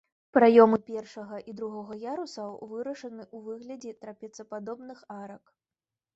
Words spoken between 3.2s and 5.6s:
ў выглядзе трапецападобных арак.